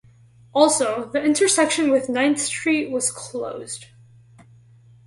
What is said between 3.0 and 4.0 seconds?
closed.